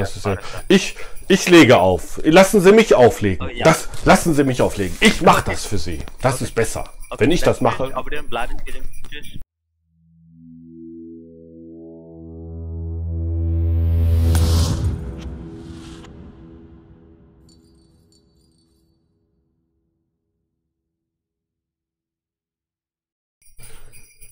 [0.00, 0.28] Das ist
[0.68, 0.96] ich,
[1.28, 2.20] ich lege auf.
[2.24, 3.46] Lassen Sie mich auflegen.
[3.46, 3.64] Oh, ja.
[3.64, 4.96] Das, lassen Sie mich auflegen.
[5.00, 5.98] Ich mache das für Sie.
[6.20, 6.84] Das ist besser.
[7.10, 7.90] Okay, Wenn ich das mache.
[7.94, 9.40] Aber dann bleiben Sie.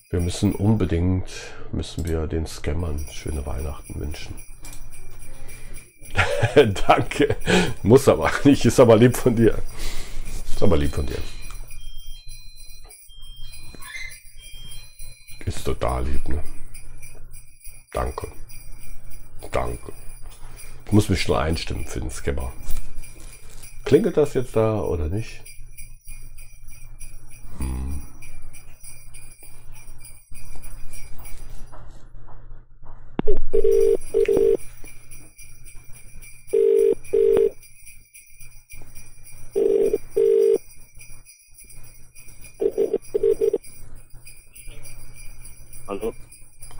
[0.09, 1.29] Wir müssen unbedingt,
[1.73, 4.35] müssen wir den Scammern schöne Weihnachten wünschen.
[6.87, 7.37] Danke.
[7.83, 8.65] Muss aber nicht.
[8.65, 9.59] Ist aber lieb von dir.
[10.51, 11.19] Ist aber lieb von dir.
[15.45, 16.43] Ist total lieb, ne?
[17.93, 18.29] Danke.
[19.53, 19.93] Danke.
[20.87, 22.53] Ich muss mich nur einstimmen für den Scammer.
[23.85, 25.41] Klingelt das jetzt da oder nicht?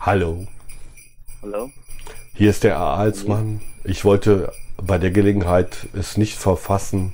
[0.07, 0.47] Hallo.
[1.41, 1.69] Hallo?
[2.33, 2.95] Hier ist der A.
[2.95, 3.59] Alsmann.
[3.83, 7.11] Ich wollte bei der Gelegenheit es nicht verfassen,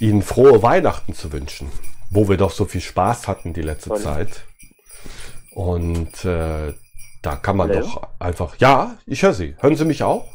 [0.00, 1.70] Ihnen frohe Weihnachten zu wünschen,
[2.10, 4.02] wo wir doch so viel Spaß hatten die letzte Hallo.
[4.02, 4.42] Zeit.
[5.52, 6.74] Und äh,
[7.22, 7.82] da kann man Hallo?
[7.82, 8.56] doch einfach.
[8.58, 9.54] Ja, ich höre Sie.
[9.60, 10.26] Hören Sie mich auch?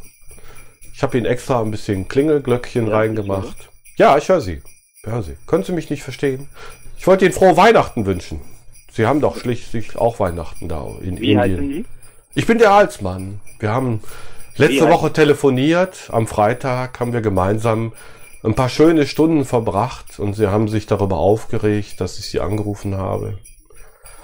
[0.94, 3.70] Ich habe Ihnen extra ein bisschen Klingelglöckchen Ja, reingemacht.
[3.98, 4.62] Ja, ich höre Sie.
[5.02, 5.36] Ich höre Sie.
[5.48, 6.48] Können Sie mich nicht verstehen?
[6.98, 8.40] Ich wollte Ihnen frohe Weihnachten wünschen.
[8.94, 11.60] Sie haben doch schließlich auch Weihnachten da in Wie Indien.
[11.60, 11.86] Sie?
[12.36, 13.40] Ich bin der Alsmann.
[13.58, 14.02] Wir haben
[14.56, 16.10] letzte Wie Woche telefoniert.
[16.12, 17.94] Am Freitag haben wir gemeinsam
[18.44, 22.96] ein paar schöne Stunden verbracht und Sie haben sich darüber aufgeregt, dass ich Sie angerufen
[22.96, 23.40] habe.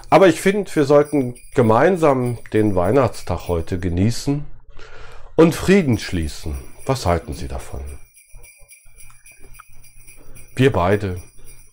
[0.08, 4.44] Aber ich finde, wir sollten gemeinsam den Weihnachtstag heute genießen
[5.34, 6.56] und Frieden schließen.
[6.86, 7.80] Was halten Sie davon?
[10.54, 11.20] Wir beide.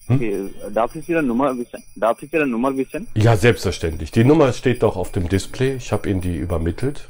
[0.09, 1.83] Okay, darf ich Ihre Nummer wissen?
[1.95, 3.07] Darf ich Ihre Nummer wissen?
[3.13, 4.11] Ja, selbstverständlich.
[4.11, 5.75] Die Nummer steht doch auf dem Display.
[5.75, 7.09] Ich habe Ihnen die übermittelt.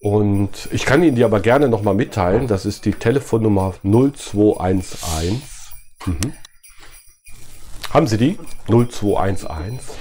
[0.00, 2.48] Und ich kann Ihnen die aber gerne nochmal mitteilen.
[2.48, 5.72] Das ist die Telefonnummer 0211.
[6.06, 6.32] Mhm.
[7.90, 8.38] Haben Sie die?
[8.68, 9.96] 0211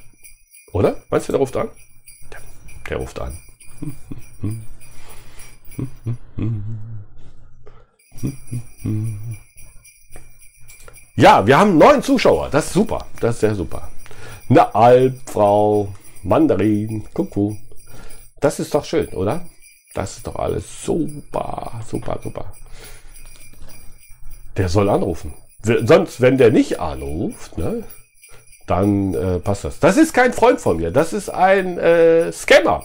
[0.72, 1.02] Oder?
[1.10, 1.70] Meinst du, der ruft an?
[2.32, 2.40] Der,
[2.88, 3.38] der ruft an.
[11.16, 12.48] Ja, wir haben neuen Zuschauer.
[12.50, 13.06] Das ist super.
[13.20, 13.88] Das ist sehr super.
[14.48, 15.88] Eine Albfrau,
[16.22, 17.56] Mandarin, Kuckuck.
[18.40, 19.46] Das ist doch schön, oder?
[19.94, 22.52] Das ist doch alles super, super, super.
[24.56, 25.34] Der soll anrufen.
[25.62, 27.84] Sonst, wenn der nicht anruft, ne,
[28.66, 29.78] dann äh, passt das.
[29.78, 30.90] Das ist kein Freund von mir.
[30.90, 32.84] Das ist ein äh, Scammer.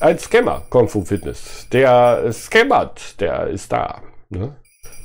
[0.00, 1.66] Ein Scammer, Kung Fu Fitness.
[1.72, 4.02] Der äh, scammert, der ist da.
[4.28, 4.56] Ne?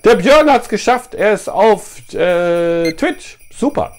[0.03, 1.13] Der Björn hat's geschafft.
[1.13, 3.37] Er ist auf äh, Twitch.
[3.53, 3.95] Super.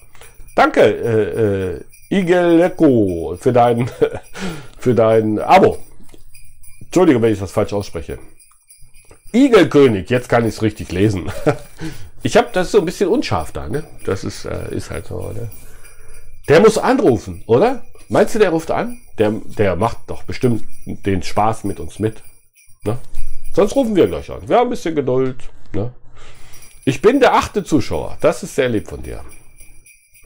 [0.55, 3.91] Danke, äh, äh, Igeleko, für dein,
[4.79, 5.79] für dein Abo.
[6.81, 8.19] Entschuldige, wenn ich das falsch ausspreche.
[9.33, 11.31] Igelkönig, jetzt kann ich es richtig lesen.
[12.25, 13.83] Ich habe das so ein bisschen unscharf da, ne?
[14.05, 15.51] Das ist, äh, ist halt so, ne?
[16.49, 17.83] Der muss anrufen, oder?
[18.09, 19.01] Meinst du, der ruft an?
[19.19, 22.23] Der, der macht doch bestimmt den Spaß mit uns mit.
[22.85, 22.97] Ne?
[23.55, 24.49] Sonst rufen wir gleich an.
[24.49, 25.51] Wir haben ein bisschen Geduld.
[25.75, 25.93] Ne?
[26.85, 28.17] Ich bin der achte Zuschauer.
[28.21, 29.21] Das ist sehr lieb von dir.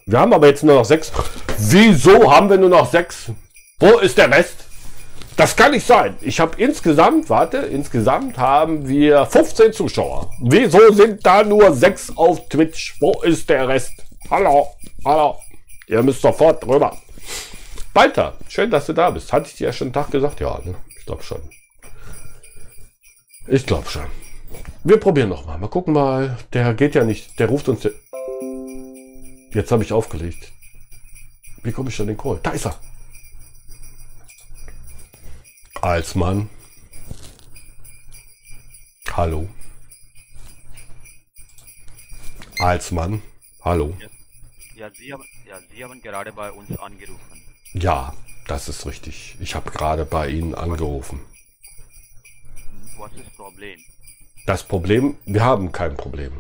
[0.06, 1.12] Wir haben aber jetzt nur noch sechs.
[1.58, 3.30] Wieso haben wir nur noch sechs?
[3.78, 4.64] Wo ist der Rest?
[5.36, 6.16] Das kann nicht sein.
[6.22, 10.30] Ich habe insgesamt, warte, insgesamt haben wir 15 Zuschauer.
[10.40, 12.96] Wieso sind da nur sechs auf Twitch?
[13.00, 13.92] Wo ist der Rest?
[14.30, 14.68] Hallo,
[15.04, 15.36] hallo.
[15.88, 16.96] Ihr müsst sofort rüber.
[17.92, 19.32] Walter, schön, dass du da bist.
[19.32, 20.40] Hatte ich dir ja schon einen Tag gesagt?
[20.40, 20.74] Ja, ne?
[20.98, 21.42] ich glaube schon.
[23.46, 24.06] Ich glaube schon.
[24.88, 25.58] Wir probieren noch mal.
[25.58, 26.38] Mal gucken mal.
[26.52, 27.40] Der geht ja nicht.
[27.40, 27.88] Der ruft uns.
[29.50, 30.52] Jetzt habe ich aufgelegt.
[31.64, 32.38] Wie komme ich an den Call?
[32.40, 32.78] Da ist er.
[35.82, 36.48] Als Mann.
[39.12, 39.48] Hallo.
[42.60, 43.22] Als Mann.
[43.62, 43.92] Hallo.
[44.76, 47.42] Ja, Sie haben, ja, Sie haben gerade bei uns angerufen.
[47.72, 48.14] Ja,
[48.46, 49.36] das ist richtig.
[49.40, 51.22] Ich habe gerade bei Ihnen angerufen.
[52.98, 53.80] Was ist das Problem?
[54.46, 56.30] Das Problem, wir haben kein Problem.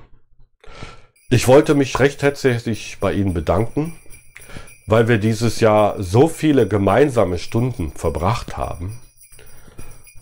[1.28, 3.96] Ich wollte mich recht herzlich bei Ihnen bedanken,
[4.86, 9.00] weil wir dieses Jahr so viele gemeinsame Stunden verbracht haben.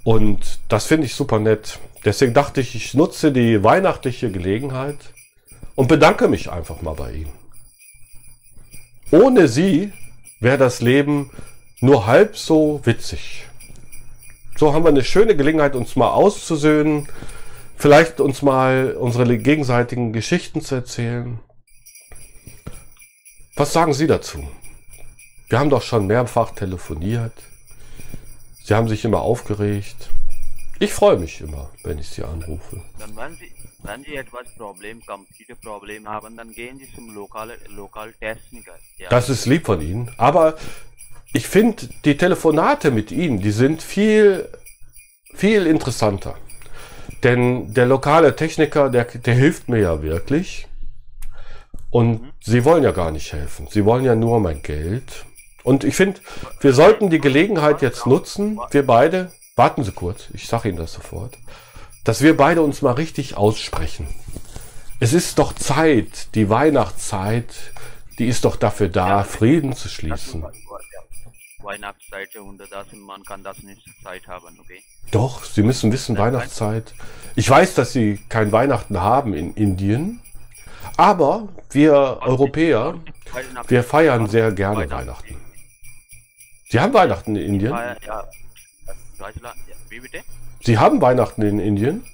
[0.02, 1.78] Und das finde ich super nett.
[2.06, 4.98] Deswegen dachte ich, ich nutze die weihnachtliche Gelegenheit
[5.74, 7.32] und bedanke mich einfach mal bei Ihnen.
[9.10, 9.92] Ohne Sie
[10.40, 11.30] wäre das Leben
[11.80, 13.46] nur halb so witzig.
[14.56, 17.08] So haben wir eine schöne Gelegenheit, uns mal auszusöhnen,
[17.76, 21.40] vielleicht uns mal unsere gegenseitigen Geschichten zu erzählen.
[23.56, 24.48] Was sagen Sie dazu?
[25.48, 27.32] Wir haben doch schon mehrfach telefoniert.
[28.64, 30.10] Sie haben sich immer aufgeregt.
[30.80, 32.82] Ich freue mich immer, wenn ich Sie anrufe.
[32.98, 38.72] Dann wenn Sie, wenn Sie etwas Problem, Computerproblem haben, dann gehen Sie zum lokalen Lokaltechniker.
[38.98, 39.08] Ja.
[39.10, 40.10] Das ist lieb von Ihnen.
[40.16, 40.56] Aber
[41.32, 44.48] ich finde, die Telefonate mit Ihnen, die sind viel,
[45.34, 46.36] viel interessanter.
[47.24, 50.68] Denn der lokale Techniker, der, der hilft mir ja wirklich.
[51.90, 52.32] Und Mhm.
[52.40, 53.68] Sie wollen ja gar nicht helfen.
[53.70, 55.24] Sie wollen ja nur mein Geld.
[55.62, 56.20] Und ich finde,
[56.60, 60.92] wir sollten die Gelegenheit jetzt nutzen, wir beide, warten Sie kurz, ich sage Ihnen das
[60.92, 61.38] sofort,
[62.04, 64.06] dass wir beide uns mal richtig aussprechen.
[65.00, 67.46] Es ist doch Zeit, die Weihnachtszeit,
[68.18, 70.44] die ist doch dafür da, Frieden zu schließen.
[71.64, 74.82] Weihnachtszeit und das, man kann das nicht Zeit haben, okay?
[75.10, 76.94] Doch, Sie müssen wissen, Weihnachtszeit.
[77.34, 80.20] Ich weiß, dass Sie kein Weihnachten haben in Indien,
[80.96, 83.00] aber wir Europäer,
[83.68, 85.36] wir feiern sehr gerne Weihnachten.
[86.68, 87.72] Sie haben Weihnachten in Indien?
[87.72, 88.24] Ja.
[89.88, 90.22] Wie bitte?
[90.62, 92.04] Sie haben Weihnachten in Indien?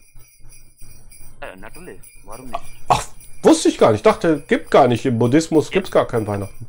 [1.40, 2.00] Ja, natürlich.
[2.24, 2.60] Warum nicht?
[2.88, 3.04] Ach,
[3.42, 4.00] wusste ich gar nicht.
[4.00, 5.06] Ich dachte, gibt gar nicht.
[5.06, 6.66] Im Buddhismus gibt es gar kein Weihnachten.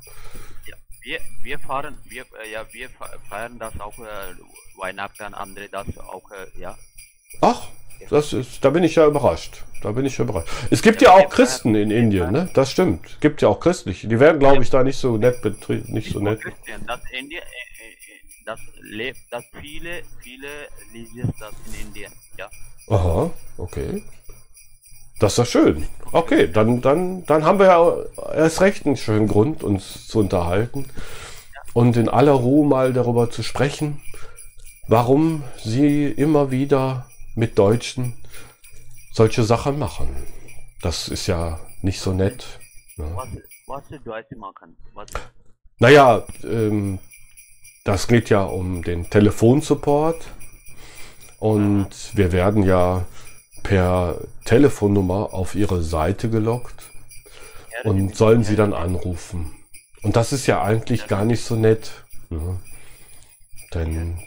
[1.11, 4.35] Ja, wir, wir fahren, wir, äh, ja, wir fe- feiern das auch äh,
[4.77, 6.77] Weihnachten, andere das auch, äh, ja.
[7.41, 7.67] Ach,
[8.09, 9.63] das ist, da bin ich ja überrascht.
[9.81, 10.47] Da bin ich ja überrascht.
[10.69, 12.49] Es gibt ja auch Christen in Indien, ne?
[12.53, 13.17] Das stimmt.
[13.19, 14.07] Gibt ja auch christliche.
[14.07, 16.39] Die werden, glaube ich, da nicht so nett betrieben, nicht so nett.
[16.41, 17.95] Christian, das Indien, äh, äh,
[18.45, 20.47] das lebt, das viele, viele
[20.93, 22.49] Religions das in Indien, ja.
[22.89, 24.03] Aha, okay.
[25.21, 25.87] Das ist ja schön.
[26.11, 30.87] Okay, dann, dann, dann haben wir ja erst recht einen schönen Grund, uns zu unterhalten
[31.73, 34.01] und in aller Ruhe mal darüber zu sprechen,
[34.87, 38.17] warum sie immer wieder mit Deutschen
[39.13, 40.07] solche Sachen machen.
[40.81, 42.59] Das ist ja nicht so nett.
[42.97, 43.05] Ne?
[43.13, 43.27] Was,
[43.67, 44.75] was die Deutsche machen?
[44.95, 45.05] Was,
[45.77, 46.97] Naja, ähm,
[47.83, 50.25] das geht ja um den Telefonsupport
[51.37, 53.05] und wir werden ja
[53.63, 56.91] per Telefonnummer auf ihre Seite gelockt
[57.83, 59.51] und sollen sie dann anrufen.
[60.03, 61.91] Und das ist ja eigentlich gar nicht so nett.
[62.29, 62.59] Ne?
[63.73, 64.17] Denn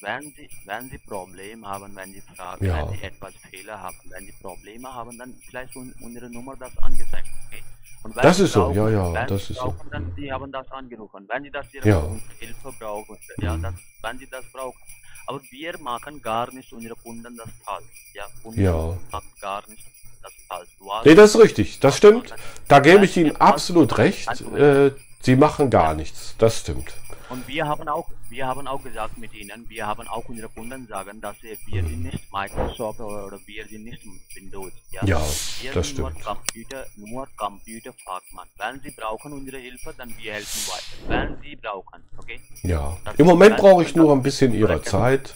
[0.00, 2.78] wenn Sie, wenn Sie Probleme haben, wenn Sie fragen, Ja.
[2.90, 6.76] wenn Sie etwas Fehler haben, wenn Sie Probleme haben, dann vielleicht un, unsere Nummer das
[6.78, 7.28] angezeigt.
[7.46, 7.62] Okay?
[8.02, 9.64] Und wenn Das Sie ist so, brauchen- ja, ja, wenn das ist so.
[9.66, 11.24] brauchen, Dann Sie haben das angerufen.
[11.28, 12.02] Wenn Sie das Ihre Ja.
[12.40, 14.80] Hilfe brauchen, ja, das, wenn Sie das brauchen.
[15.26, 18.10] Aber wir machen gar nicht unsere Kunden das falsch.
[18.14, 18.96] Ja, Kunden Ja.
[19.10, 19.84] machen gar nicht
[20.22, 20.68] das falsch.
[21.04, 22.34] Nee, das ist richtig, das stimmt.
[22.68, 24.28] Da gebe ich Ihnen absolut recht.
[24.56, 24.90] Äh,
[25.22, 26.34] sie machen gar nichts.
[26.38, 26.92] Das stimmt.
[27.32, 30.86] Und wir haben auch, wir haben auch gesagt mit ihnen, wir haben auch unsere Kunden
[30.86, 34.02] sagen, dass wir wir sind nicht Microsoft oder, wir sind nicht
[34.34, 34.70] Windows.
[34.90, 35.20] Ja, Ja,
[35.62, 36.24] wir das sind nur stimmt.
[36.26, 38.48] Computer, nur Computerfachmann.
[38.58, 41.08] Wenn Sie brauchen unsere Hilfe, dann wir helfen weiter.
[41.08, 42.38] Wenn Sie brauchen, okay?
[42.64, 45.34] Ja, im Moment brauche ich nur ein bisschen Ihrer Zeit,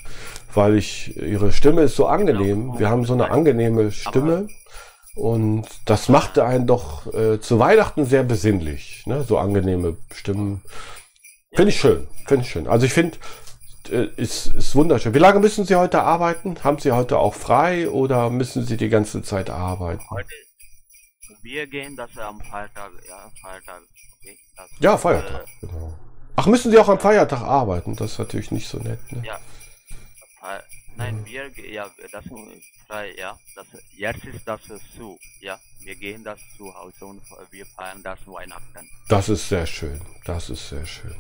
[0.53, 2.79] weil ich Ihre Stimme ist so angenehm.
[2.79, 4.49] Wir haben so eine angenehme Stimme
[5.17, 9.03] und das machte einen doch äh, zu Weihnachten sehr besinnlich.
[9.07, 9.25] Ne?
[9.25, 10.63] So angenehme Stimmen.
[11.55, 12.69] Finde ich schön, finde ich schön.
[12.69, 13.17] Also ich finde,
[13.91, 15.15] äh, ist, ist wunderschön.
[15.15, 16.63] Wie lange müssen Sie heute arbeiten?
[16.63, 20.05] Haben Sie heute auch frei oder müssen Sie die ganze Zeit arbeiten?
[20.11, 20.29] Heute,
[21.43, 23.83] wir gehen das am Feiertag, ja, Feiertag,
[24.19, 24.39] okay?
[24.55, 25.47] Das, Ja, Feiertag.
[25.63, 25.95] Genau.
[26.37, 27.97] Ach, müssen Sie auch am Feiertag arbeiten?
[27.97, 29.01] Das ist natürlich nicht so nett.
[29.13, 29.23] Ne?
[29.23, 29.41] Äh, ja.
[30.97, 32.25] Nein, wir, ge- ja, das
[32.87, 33.39] frei, ja.
[33.55, 34.61] Das, jetzt ist das
[34.97, 35.59] zu, ja.
[35.81, 38.89] Wir gehen das zu Hause und wir feiern das Weihnachten.
[39.09, 40.01] Das ist sehr schön.
[40.25, 41.15] Das ist sehr schön.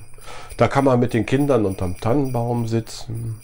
[0.57, 3.41] Da kann man mit den Kindern unterm Tannenbaum sitzen.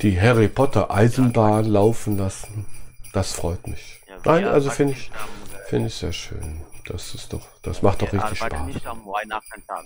[0.00, 2.66] die Harry Potter Eisenbahn laufen lassen.
[3.12, 4.00] Das freut mich.
[4.08, 6.60] Ja, Nein, wir also finde ich, äh, finde ich sehr schön.
[6.86, 8.66] Das ist doch, das macht doch wir richtig Spaß.
[8.66, 9.84] nicht am Weihnachtstag.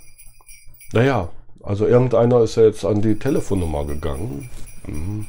[0.93, 1.29] Naja,
[1.63, 4.49] also irgendeiner ist ja jetzt an die Telefonnummer gegangen.
[4.87, 5.27] Mhm.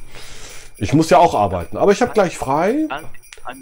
[0.78, 2.86] Ich muss ja auch arbeiten, aber ich habe gleich frei.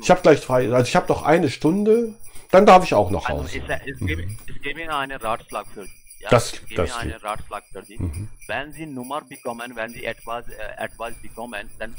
[0.03, 0.71] Ich habe gleich frei.
[0.73, 2.15] Also ich habe noch eine Stunde,
[2.51, 5.91] dann darf ich auch nach Also ich, ich, gebe, Ihnen einen Ratschlag für Sie.
[6.21, 6.31] Ja?
[6.31, 7.21] Das- ich gebe das Ihnen einen.
[7.23, 7.97] Ratschlag für Sie.
[7.99, 8.29] Mhm.
[8.47, 11.95] Wenn Sie Nummer bekommen, wenn Sie etwas, äh, etwas bekommen, dann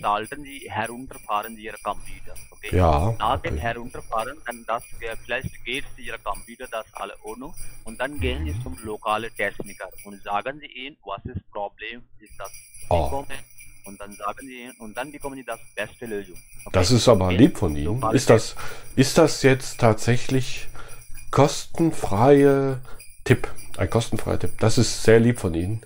[0.00, 2.34] sollten Sie herunterfahren Ihre Computer.
[2.50, 2.76] Okay?
[2.76, 3.62] Ja, Nach dem okay.
[3.62, 8.62] Herunterfahren, dann das, äh, vielleicht geht Ihr Computer das alle Ordnung und dann gehen Sie
[8.62, 12.50] zum lokalen Techniker und sagen Sie ihm, was ist Problem, ist das
[12.90, 13.24] Oh.
[13.84, 16.36] und dann sagen ihm und dann bekommen Sie das beste Lösung.
[16.64, 16.70] Okay?
[16.72, 18.02] Das ist aber lieb von Ihnen.
[18.12, 18.56] Ist das,
[18.96, 20.68] ist das jetzt tatsächlich
[21.30, 22.80] kostenfreie
[23.24, 23.48] Tipp?
[23.78, 24.58] Ein kostenfreier Tipp.
[24.58, 25.82] Das ist sehr lieb von Ihnen.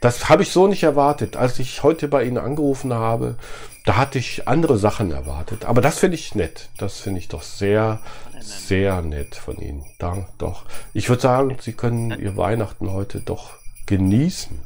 [0.00, 1.36] Das habe ich so nicht erwartet.
[1.36, 3.36] Als ich heute bei Ihnen angerufen habe,
[3.84, 5.64] da hatte ich andere Sachen erwartet.
[5.64, 6.70] Aber das finde ich nett.
[6.78, 8.00] Das finde ich doch sehr,
[8.40, 9.84] sehr nett von Ihnen.
[9.98, 10.64] Dank doch.
[10.92, 13.52] Ich würde sagen, Sie können Ihr Weihnachten heute doch
[13.86, 14.58] genießen.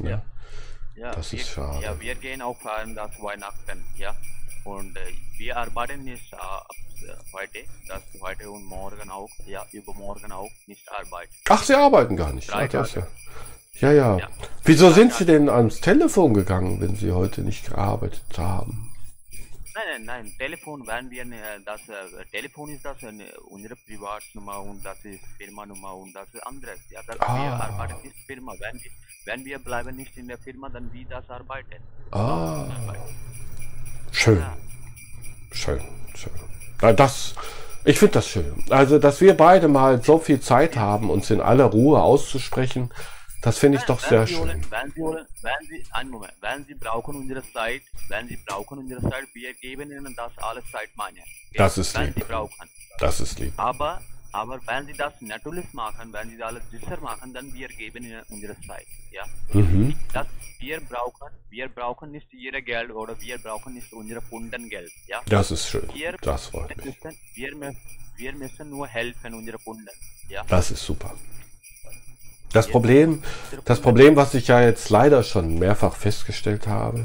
[0.00, 0.10] Ne?
[0.10, 0.22] Ja.
[1.04, 1.84] Ja, Das wir, ist schade.
[1.84, 4.14] Ja, wir gehen auch feiern das Weihnachten, ja.
[4.64, 5.00] Und äh,
[5.36, 6.66] wir arbeiten nicht äh, ab,
[7.34, 11.34] heute, das heute und morgen auch, ja, übermorgen auch nicht arbeiten.
[11.50, 12.50] Ach, Sie arbeiten gar nicht.
[12.50, 13.06] Ach, das ja.
[13.74, 14.18] Ja, ja.
[14.18, 14.28] Ja.
[14.64, 18.93] Wieso sind Sie denn ans Telefon gegangen, wenn Sie heute nicht gearbeitet haben?
[19.74, 23.08] Nein, nein, nein, Telefon, wenn wir, äh, das, äh, Telefon ist das äh,
[23.48, 26.78] unsere Privatnummer und das ist Firma-Nummer und das ist anderes.
[26.90, 27.34] Ja, das, Ah.
[27.36, 28.52] wir arbeiten nicht Firma.
[28.60, 28.90] Wenn, wir-
[29.24, 31.82] wenn wir bleiben nicht in der Firma, dann wie das arbeiten.
[32.12, 32.66] Ah,
[34.12, 34.56] schön, Ja.
[35.50, 35.80] schön,
[36.14, 36.32] schön.
[36.80, 37.34] Na, das,
[37.84, 38.54] ich finde das schön.
[38.70, 42.90] Also, dass wir beide mal so viel Zeit haben, uns in aller Ruhe auszusprechen,
[43.44, 44.48] das finde ich doch sehr schön.
[44.70, 49.00] Wenn Sie wenn Sie, einen Moment, wenn Sie brauchen unsere Zeit, wenn Sie brauchen unsere
[49.02, 51.20] Zeit, wir geben Ihnen das alles Zeit meine.
[51.20, 51.58] Okay?
[51.58, 52.14] Das ist Wenn lieb.
[52.16, 52.68] Sie brauchen.
[52.98, 53.52] Das ist lieb.
[53.56, 54.00] Aber,
[54.32, 58.04] aber wenn Sie das natürlich machen, wenn Sie das alles sicher machen, dann wir geben
[58.04, 58.86] Ihnen unsere Zeit.
[59.10, 59.24] Ja?
[59.52, 59.94] Mhm.
[60.12, 60.26] Das,
[60.58, 64.90] wir brauchen, wir brauchen nicht Ihr Geld oder wir brauchen nicht unsere Kundengeld.
[65.06, 65.20] Ja?
[65.26, 65.88] Das ist schön.
[65.92, 66.86] Wir, Das freut mich.
[66.86, 67.76] müssen, wir, mü-
[68.16, 69.88] wir müssen nur helfen, unsere Kunden.
[70.28, 70.42] Ja?
[70.48, 71.14] Das ist super.
[72.54, 73.22] Das Problem,
[73.64, 77.04] das Problem, was ich ja jetzt leider schon mehrfach festgestellt habe,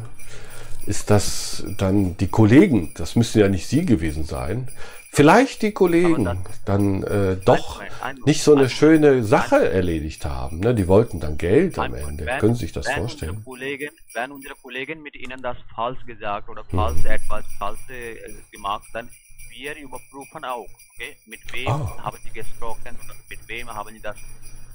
[0.86, 4.68] ist, dass dann die Kollegen, das müssen ja nicht Sie gewesen sein,
[5.12, 6.28] vielleicht die Kollegen
[6.66, 7.82] dann äh, doch
[8.26, 10.60] nicht so eine ein- schöne Sache erledigt haben.
[10.60, 10.74] Ne?
[10.76, 12.26] Die wollten dann Geld am Ende.
[12.40, 13.32] Können Sie sich das vorstellen?
[13.32, 18.16] Unsere Kollegen, wenn unsere Kollegen mit Ihnen das falsch gesagt oder falsch etwas falsch äh,
[18.52, 19.10] gemacht, dann
[19.52, 21.18] wir überprüfen auch, okay?
[21.26, 21.98] Mit wem Ah.
[22.04, 24.16] haben Sie gesprochen oder mit wem haben Sie das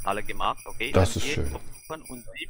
[0.06, 0.92] alle gemacht, okay?
[0.92, 1.56] Das ist wir schön.
[2.08, 2.48] Und Sie,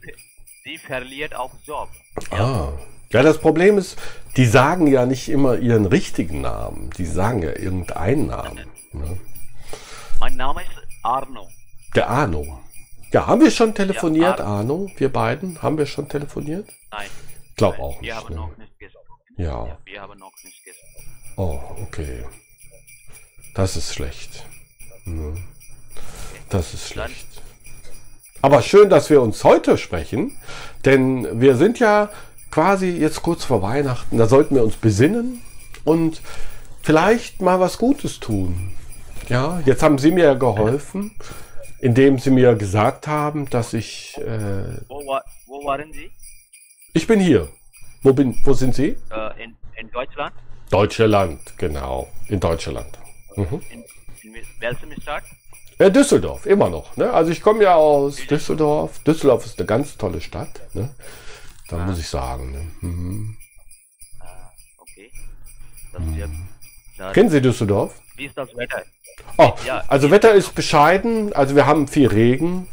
[0.65, 1.89] Sie verliert auch Job.
[2.31, 2.69] Ah.
[3.11, 3.97] Ja, das Problem ist,
[4.37, 6.91] die sagen ja nicht immer ihren richtigen Namen.
[6.99, 8.67] Die sagen ja irgendeinen Namen.
[8.93, 9.19] Ne?
[10.19, 10.71] Mein Name ist
[11.03, 11.49] Arno.
[11.95, 12.61] Der Arno.
[13.13, 14.91] Ja, haben wir schon telefoniert, Ja, Arno?
[14.97, 15.63] Wir beiden?
[15.63, 16.69] Haben wir schon telefoniert?
[16.91, 17.07] Nein,
[17.57, 18.25] Glaub nein, auch wir nicht.
[18.25, 18.41] haben Ne?
[18.41, 19.07] noch nicht gesprochen.
[19.37, 19.79] Ja.
[19.85, 21.07] wir haben noch nicht gesprochen.
[21.37, 22.25] Oh, okay.
[23.55, 24.45] Das ist schlecht.
[25.05, 25.37] Ne?
[26.49, 27.27] Das ist schlecht.
[28.45, 30.37] Aber schön, dass wir uns heute sprechen,
[30.85, 32.11] denn wir sind ja
[32.51, 34.19] quasi jetzt kurz vor Weihnachten.
[34.19, 35.41] Da sollten wir uns besinnen
[35.83, 36.21] und
[36.83, 38.77] vielleicht mal was Gutes tun.
[39.31, 41.13] Ja, jetzt haben Sie mir ja geholfen,
[41.81, 46.11] indem Sie mir gesagt haben, dass ich äh, Wo, war, wo waren Sie?
[46.93, 47.49] ich bin hier.
[48.03, 48.99] Wo bin wo sind Sie?
[49.11, 50.35] Äh, in, in Deutschland?
[50.69, 52.99] Deutschland, genau, in Deutschland.
[53.37, 53.63] Mhm.
[53.71, 53.85] In,
[54.23, 55.25] in welchem Stadt?
[55.79, 56.97] Ja, Düsseldorf, immer noch.
[56.97, 57.13] Ne?
[57.13, 59.01] Also ich komme ja aus Düsseldorf.
[59.01, 60.61] Düsseldorf ist eine ganz tolle Stadt.
[60.75, 60.95] Ne?
[61.69, 62.53] Da muss ich sagen.
[62.53, 62.71] Ne?
[62.89, 63.37] Mhm.
[64.21, 65.11] Ah, okay.
[66.99, 67.95] Da, Kennen Sie Düsseldorf?
[68.17, 68.83] wie ist das Wetter?
[69.39, 69.83] Oh, Ja.
[69.89, 71.33] also Wetter ist bescheiden.
[71.33, 72.69] Also wir haben viel Regen.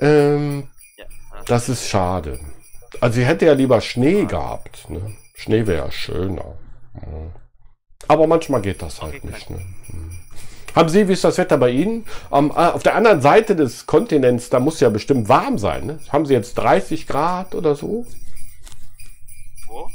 [0.00, 2.40] Ähm, Ja, äh, das ist schade.
[3.00, 4.88] Also ich hätte ja lieber Schnee gehabt.
[4.90, 5.14] Ne?
[5.36, 6.56] Schnee wäre schöner.
[6.94, 7.02] Ja.
[8.08, 9.50] Aber manchmal geht das halt Okay, nicht.
[9.50, 9.58] Ne?
[9.88, 10.18] Mhm.
[10.74, 12.04] Haben Sie, wie ist das Wetter bei Ihnen?
[12.30, 15.86] Am, äh, auf der anderen Seite des Kontinents, da muss ja bestimmt warm sein.
[15.86, 16.00] Ne?
[16.10, 18.06] Haben Sie jetzt 30 Grad oder so?
[19.68, 19.88] wo?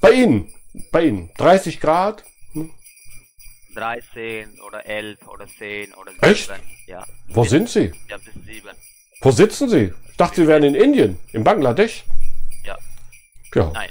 [0.00, 0.52] Bei Ihnen,
[0.90, 2.24] bei Ihnen, 30 Grad?
[3.74, 6.22] 13 oder 11 oder 10 oder 7.
[6.24, 6.50] Echt?
[6.86, 7.04] Ja.
[7.28, 7.92] Wo Bis- sind Sie?
[8.08, 8.70] Ja, bis 7.
[9.20, 9.92] Wo sitzen Sie?
[10.10, 12.04] Ich dachte, Sie wären in Indien, in Bangladesch.
[12.64, 12.76] Ja.
[13.54, 13.70] Ja.
[13.72, 13.90] Nein,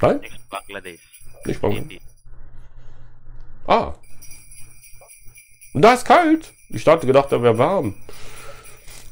[0.00, 0.18] Nein?
[0.20, 1.00] nicht Bangladesch.
[1.44, 1.82] Nicht Bangladesch.
[1.84, 2.02] Indien.
[3.68, 3.94] Ah.
[5.72, 6.52] Und da ist kalt.
[6.70, 7.94] Ich hatte gedacht, da wäre warm.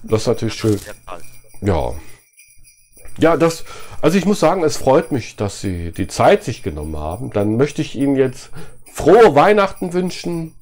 [0.03, 0.79] Das ist natürlich schön.
[1.61, 1.95] Ja.
[3.19, 3.65] Ja, das,
[4.03, 7.31] also ich muss sagen, es freut mich, dass Sie die Zeit sich genommen haben.
[7.33, 8.51] Dann möchte ich Ihnen jetzt
[8.93, 10.55] frohe Weihnachten wünschen.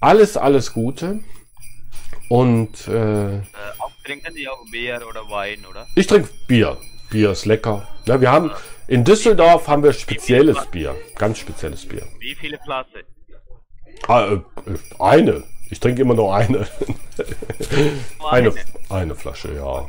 [0.00, 1.20] Alles, alles Gute.
[2.30, 3.40] Und äh, Äh,
[3.78, 5.86] auch trinken Sie auch Bier oder Wein, oder?
[5.94, 6.78] ich trinke Bier.
[7.10, 7.86] Bier ist lecker.
[8.06, 8.50] Ja, wir haben
[8.86, 10.94] in Düsseldorf haben wir spezielles Bier.
[11.16, 12.06] Ganz spezielles Bier.
[12.20, 13.04] Wie viele Klasse?
[14.06, 14.40] Ah, äh,
[14.98, 15.44] eine.
[15.70, 16.66] Ich trinke immer nur eine.
[18.30, 18.54] eine.
[18.88, 19.88] Eine Flasche, ja.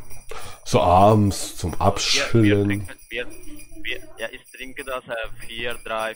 [0.66, 2.68] So abends zum Abschillen.
[2.68, 3.28] trinken, wir,
[3.82, 6.16] wir, ja, ich trinke das äh, 4, 3,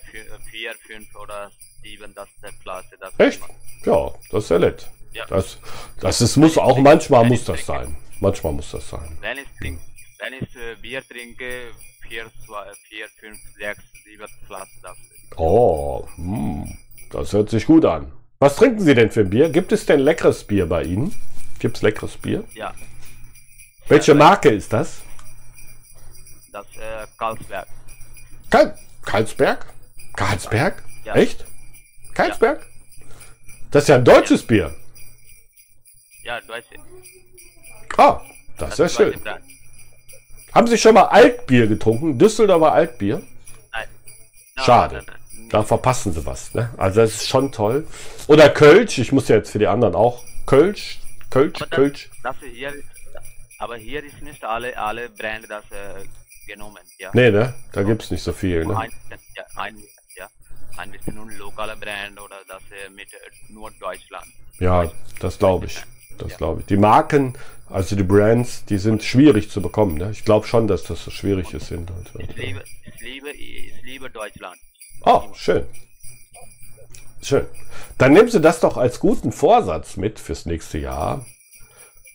[0.52, 1.52] 4, 5 oder
[1.84, 2.98] 7, das ist der Klasse.
[3.00, 3.42] Das Echt?
[3.86, 4.88] Ja, das ist ja nett.
[5.14, 5.26] Ja.
[5.28, 5.58] Das,
[6.02, 7.96] das ist, muss auch, manchmal muss das sein.
[8.20, 9.18] Manchmal muss das sein.
[9.22, 9.80] Wenn ich, trink,
[10.20, 11.72] wenn ich äh, Bier trinke,
[12.08, 14.98] 4, 2, 4, 5, 6, 7 Klasse, das.
[15.36, 16.78] Oh, hm,
[17.14, 18.12] das hört sich gut an.
[18.40, 19.50] Was trinken Sie denn für ein Bier?
[19.50, 21.16] Gibt es denn leckeres Bier bei Ihnen?
[21.60, 22.44] Gibt es leckeres Bier?
[22.54, 22.74] Ja,
[23.88, 25.02] Welche Marke ist das?
[26.52, 27.68] das äh, Karlsberg.
[28.50, 29.66] Karl Karlsberg?
[30.16, 30.84] Karlsberg?
[31.04, 31.16] Ja.
[31.16, 31.46] Echt?
[32.14, 32.66] Karlsberg?
[33.72, 34.74] Das ist ja ein deutsches Bier.
[36.24, 36.76] Ja, deutsche.
[37.98, 38.22] Ah,
[38.58, 39.24] das ist ja ist deutsche schön.
[39.24, 39.44] Brand.
[40.54, 42.20] Haben Sie schon mal Altbier getrunken?
[42.20, 43.16] Düsseldorfer Altbier?
[43.72, 43.88] Nein.
[44.56, 44.96] Nein, Schade.
[44.98, 45.16] nein, nein.
[45.54, 46.56] Da verpassen Sie was.
[46.56, 46.72] Ne?
[46.78, 47.86] Also das ist schon toll.
[48.26, 48.98] Oder Kölsch.
[48.98, 51.00] Ich muss ja jetzt für die anderen auch Kölsch.
[51.30, 52.10] Kölsch, Aber das, Kölsch.
[52.24, 52.74] das hier,
[53.60, 56.80] aber hier ist nicht alle, alle Brand das äh, genommen.
[56.98, 57.12] Ja.
[57.14, 57.54] Nee, ne?
[57.72, 58.66] Da gibt's nicht so viel.
[58.66, 58.76] Ne?
[58.76, 58.90] Ein,
[59.36, 59.78] ja, ein,
[60.16, 60.28] ja,
[60.78, 64.26] ein bisschen nur lokale Brand oder das äh, mit äh, nur Deutschland.
[64.58, 65.84] Ja, das glaube ich.
[66.18, 66.66] Das glaube ich.
[66.66, 67.36] Die Marken,
[67.70, 70.00] also die Brands, die sind schwierig zu bekommen.
[70.00, 70.10] Ne?
[70.10, 72.28] Ich glaube schon, dass das so schwierig ist in Deutschland.
[72.28, 74.58] Ich liebe, ich liebe, ich liebe Deutschland.
[75.04, 75.66] Oh, schön.
[77.22, 77.46] Schön.
[77.98, 81.26] Dann nehmen Sie das doch als guten Vorsatz mit fürs nächste Jahr,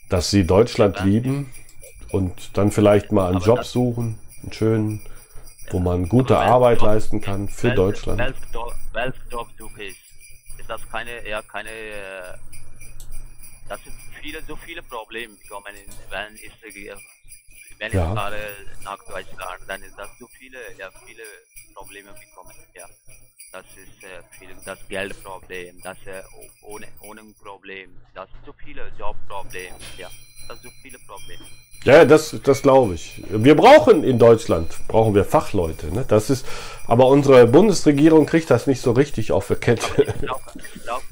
[0.09, 1.53] dass Sie Deutschland lieben
[2.11, 5.01] und dann vielleicht mal einen Job suchen, einen schönen,
[5.71, 8.19] wo man gute wenn- Arbeit leisten kann für Deutschland.
[8.19, 9.97] Welch Job, welch Job suche ich?
[10.59, 12.37] Ist das keine, ja, keine, äh,
[13.69, 15.35] das sind viele, so viele Probleme
[16.11, 16.95] wenn ich, äh,
[17.79, 18.09] wenn Ja.
[18.09, 18.41] ich fahre
[18.85, 21.23] nach Deutschland, dann ist das so viele, ja, viele
[21.75, 22.87] Probleme bekommen, ja.
[23.53, 26.23] Das ist äh, viel, das Geldproblem, das äh,
[26.63, 30.11] ohne, ohne Problem, das so viele Jobprobleme, ja.
[30.49, 31.45] Das so viele Probleme.
[31.85, 33.23] Ja, das, das glaube ich.
[33.29, 35.87] Wir brauchen in Deutschland, brauchen wir Fachleute.
[35.95, 36.05] Ne?
[36.09, 36.45] Das ist,
[36.87, 40.15] aber unsere Bundesregierung kriegt das nicht so richtig auf der Aber Kette.
[40.27, 41.03] brauche, ich brauche,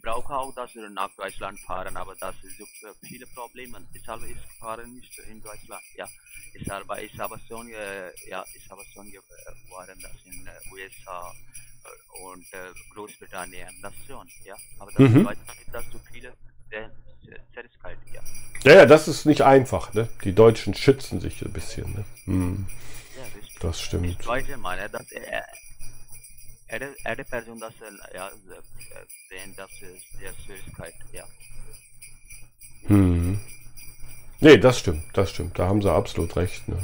[0.00, 3.78] ich brauche auch, dass wir nach Deutschland fahren, aber das ist so äh, viele Probleme.
[3.94, 5.82] Deshalb ich fahre nicht in Deutschland.
[5.96, 6.08] Ja,
[6.54, 9.18] ich habe, ich habe schon, äh, ja, ich habe schon äh,
[9.70, 11.32] waren das in äh, USA
[11.84, 14.54] äh, und äh, Großbritannien, das schon, ja.
[14.78, 15.16] Aber das Mhm.
[15.18, 16.28] in Deutschland ist das so viele
[16.70, 16.88] äh,
[17.54, 18.22] Zerriskeit, ja.
[18.64, 19.92] Ja, ja, das ist nicht einfach.
[19.94, 20.08] Ne?
[20.24, 21.92] Die Deutschen schützen sich ein bisschen.
[21.92, 22.04] Ne?
[22.24, 22.66] Hm,
[23.16, 23.22] Ja,
[23.60, 24.26] das Ich stimmt.
[24.26, 25.42] Deutsche meine, dass äh,
[26.70, 27.72] eine, eine Person das
[28.14, 28.30] ja,
[29.28, 31.24] sehen, das ist der Zerriskeit, ja.
[32.86, 33.40] Hm.
[34.40, 35.58] Nee, das stimmt, das stimmt.
[35.58, 36.66] Da haben sie absolut recht.
[36.68, 36.78] Ne?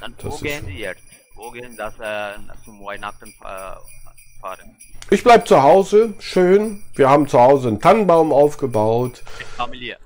[0.00, 0.64] Dann Das wo gehen.
[0.66, 1.00] Sie jetzt?
[1.34, 4.76] Wo gehen das äh, zum Weihnachten äh, fahren?
[5.10, 6.82] Ich bleib zu Hause, schön.
[6.94, 9.22] Wir haben zu Hause einen Tannenbaum aufgebaut.
[9.38, 9.98] Mit Familie.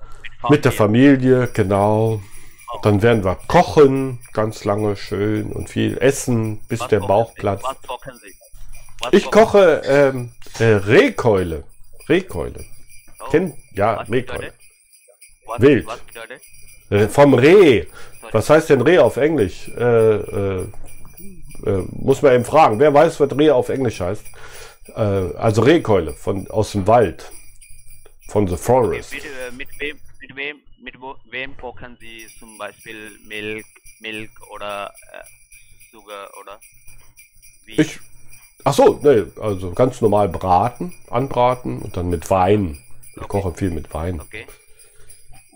[0.49, 2.23] Mit der Familie, genau.
[2.83, 7.65] Dann werden wir kochen, ganz lange schön und viel essen, bis Was der Bauch platzt.
[7.65, 8.35] Was kochen Sie?
[9.13, 11.65] Ich koche ähm, äh, Rehkeule.
[12.09, 12.65] Rehkeule.
[13.21, 13.55] Oh, Kennt?
[13.73, 14.53] Ja, Rehkeule.
[15.59, 15.87] Wild.
[16.91, 17.87] Äh, vom Reh.
[18.33, 19.69] Was heißt denn Reh auf Englisch?
[19.69, 20.63] Äh, äh,
[21.65, 22.79] äh, muss man eben fragen.
[22.79, 24.25] Wer weiß, was Reh auf Englisch heißt?
[24.95, 27.31] Äh, also Rehkeule von, aus dem Wald.
[28.29, 29.13] Von The Okay, Forest.
[29.13, 30.95] mit, äh, mit wem, mit wem, mit
[31.31, 33.65] wem kochen Sie zum Beispiel Milch,
[34.01, 35.23] Milch oder äh,
[35.93, 36.59] Sugar oder?
[37.65, 37.81] Wie?
[37.81, 38.01] Ich.
[38.69, 42.83] Ach so, nee, also ganz normal braten, anbraten und dann mit Wein.
[43.15, 43.29] Ich Okay.
[43.29, 44.21] koche viel mit Wein.
[44.21, 44.45] Okay.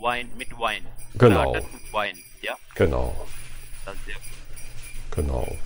[0.01, 0.87] Wein mit Wein.
[1.14, 1.51] Genau.
[1.51, 2.55] Startet mit Wein, ja.
[2.77, 3.12] Genau,
[3.85, 4.14] Das ist sehr
[5.11, 5.57] genau.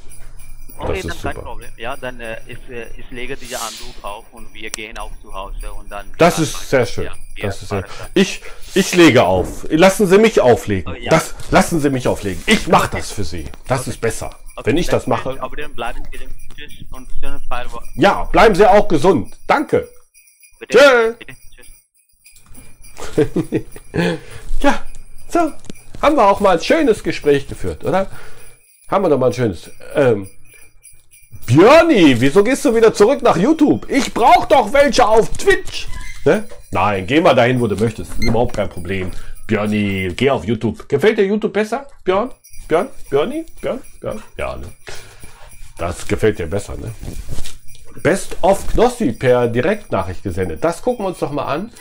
[0.78, 1.46] Okay, Das dann ist kein super.
[1.46, 1.70] Problem.
[1.76, 5.32] Ja, dann äh, ich, äh, ich lege diesen Anruf auf und wir gehen auch zu
[5.34, 6.06] Hause und dann.
[6.16, 7.04] Das Ja, ist sehr schön.
[7.04, 7.90] Ja, Das ist sehr, dann.
[8.14, 8.40] ich,
[8.74, 9.66] ich lege auf.
[9.70, 10.90] Lassen Sie mich auflegen.
[10.90, 11.10] Oh, ja.
[11.10, 12.42] Das, lassen Sie mich auflegen.
[12.46, 13.44] Ich mache das für Sie.
[13.68, 14.30] Das ist besser.
[14.56, 15.36] Okay, Wenn ich dann das mache.
[15.42, 16.26] Aber dann bleiben Sie.
[16.54, 17.88] Tschüss und schönes Feierabend.
[17.96, 19.36] Ja, bleiben Sie auch gesund.
[19.46, 19.88] Danke.
[20.60, 20.78] Bitte.
[20.78, 21.14] Tschö.
[21.18, 21.36] Bitte.
[23.94, 24.18] Tschüss.
[24.60, 24.82] Ja,
[25.28, 25.52] so.
[26.00, 28.06] Haben wir auch mal ein schönes Gespräch geführt, oder?
[28.88, 29.70] Haben wir doch mal ein schönes.
[29.94, 30.28] Ähm,
[31.46, 33.86] Björni, wieso gehst du wieder zurück nach YouTube?
[33.90, 35.86] Ich brauch doch welche auf Twitch.
[36.24, 36.44] Ne?
[36.70, 38.12] Nein, geh mal dahin, wo du möchtest.
[38.12, 39.10] Ist überhaupt kein Problem.
[39.46, 40.88] Björni, geh auf YouTube.
[40.88, 42.30] Gefällt dir YouTube besser, Björn?
[42.68, 42.88] Björn?
[43.10, 43.28] Björn?
[43.28, 43.44] Björni?
[43.60, 43.80] Björn?
[44.00, 44.22] Björn?
[44.38, 44.66] Ja, ne?
[45.78, 46.94] Das gefällt dir besser, ne?
[48.02, 50.62] Best of Knossi per Direktnachricht gesendet.
[50.62, 51.72] Das gucken wir uns doch mal an.